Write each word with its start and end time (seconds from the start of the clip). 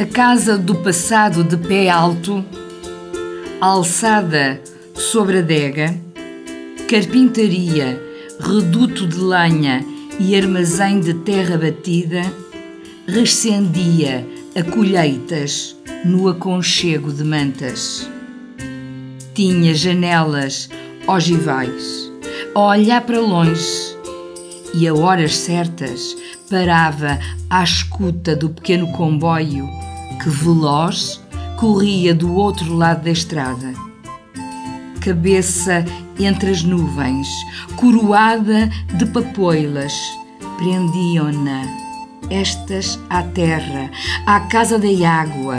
A 0.00 0.06
casa 0.06 0.56
do 0.56 0.76
passado 0.76 1.42
de 1.42 1.56
pé 1.56 1.90
alto, 1.90 2.44
alçada 3.60 4.62
sobre 4.94 5.38
adega, 5.38 5.92
carpintaria, 6.88 8.00
reduto 8.38 9.08
de 9.08 9.18
lenha 9.18 9.84
e 10.20 10.36
armazém 10.36 11.00
de 11.00 11.14
terra 11.14 11.58
batida, 11.58 12.22
rescendia 13.08 14.24
a 14.54 14.62
colheitas 14.62 15.76
no 16.04 16.28
aconchego 16.28 17.12
de 17.12 17.24
mantas. 17.24 18.08
Tinha 19.34 19.74
janelas 19.74 20.68
ogivais, 21.08 22.08
a 22.54 22.60
olhar 22.60 23.00
para 23.00 23.18
longe, 23.18 23.98
e 24.74 24.86
a 24.86 24.94
horas 24.94 25.36
certas 25.36 26.16
parava 26.48 27.18
à 27.50 27.64
escuta 27.64 28.36
do 28.36 28.50
pequeno 28.50 28.92
comboio 28.92 29.68
que, 30.18 30.28
veloz, 30.28 31.20
corria 31.56 32.14
do 32.14 32.34
outro 32.34 32.74
lado 32.74 33.04
da 33.04 33.10
estrada. 33.10 33.72
Cabeça 35.00 35.84
entre 36.18 36.50
as 36.50 36.62
nuvens, 36.62 37.28
coroada 37.76 38.68
de 38.94 39.06
papoilas, 39.06 39.92
prendiam-na, 40.56 41.62
estas 42.30 42.98
à 43.08 43.22
terra, 43.22 43.90
à 44.26 44.40
casa 44.40 44.78
da 44.78 44.88
água 45.08 45.58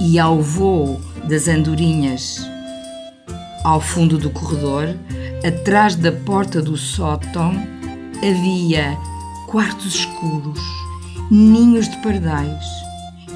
e 0.00 0.18
ao 0.18 0.40
voo 0.40 1.00
das 1.28 1.48
andorinhas. 1.48 2.46
Ao 3.64 3.80
fundo 3.80 4.16
do 4.18 4.30
corredor, 4.30 4.94
atrás 5.46 5.96
da 5.96 6.12
porta 6.12 6.62
do 6.62 6.76
sótão, 6.76 7.52
havia 8.18 8.96
quartos 9.48 9.96
escuros, 9.96 10.60
ninhos 11.30 11.88
de 11.88 11.96
pardais 11.98 12.85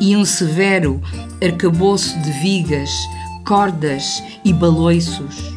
e 0.00 0.16
um 0.16 0.24
severo 0.24 1.00
arcabouço 1.42 2.18
de 2.20 2.32
vigas, 2.32 2.90
cordas 3.46 4.22
e 4.44 4.52
baloiços. 4.52 5.52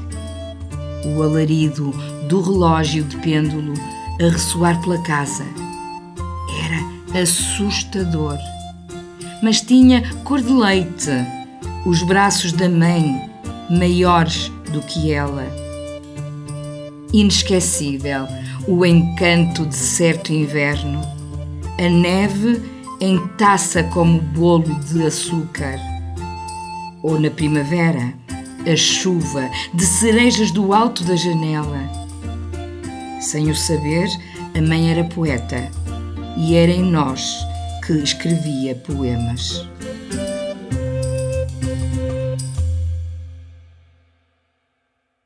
O 1.05 1.21
alarido 1.21 1.91
do 2.27 2.41
relógio 2.41 3.03
de 3.03 3.17
pêndulo 3.17 3.73
a 4.21 4.29
ressoar 4.29 4.79
pela 4.81 5.01
casa 5.03 5.45
era 6.65 7.21
assustador. 7.21 8.37
Mas 9.41 9.61
tinha 9.61 10.01
cor 10.23 10.41
de 10.41 10.51
leite, 10.51 11.11
os 11.85 12.03
braços 12.03 12.51
da 12.53 12.69
mãe 12.69 13.29
maiores 13.69 14.51
do 14.71 14.81
que 14.81 15.11
ela. 15.11 15.45
Inesquecível 17.13 18.27
o 18.67 18.85
encanto 18.85 19.65
de 19.65 19.75
certo 19.75 20.31
inverno, 20.31 21.01
a 21.77 21.89
neve 21.89 22.61
em 23.03 23.17
taça 23.35 23.83
como 23.83 24.21
bolo 24.21 24.79
de 24.85 25.05
açúcar. 25.05 25.77
Ou 27.01 27.19
na 27.19 27.29
primavera, 27.29 28.13
a 28.65 28.75
chuva 28.77 29.49
de 29.73 29.85
cerejas 29.85 30.51
do 30.51 30.73
alto 30.73 31.03
da 31.03 31.17
janela. 31.17 31.81
Sem 33.19 33.51
o 33.51 33.55
saber, 33.55 34.07
a 34.57 34.61
mãe 34.61 34.89
era 34.89 35.03
poeta 35.03 35.69
e 36.37 36.55
era 36.55 36.71
em 36.71 36.83
nós 36.83 37.45
que 37.85 37.91
escrevia 37.91 38.73
poemas. 38.73 39.67